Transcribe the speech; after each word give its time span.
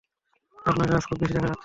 আপনাকে 0.65 0.91
আজ 0.93 1.03
খুব 1.05 1.17
খুশি 1.19 1.33
দেখা 1.33 1.47
যাচ্ছে। 1.47 1.59